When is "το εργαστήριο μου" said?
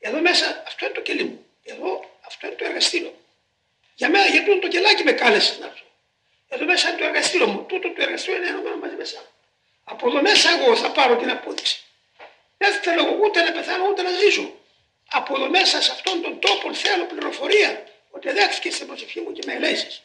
6.98-7.64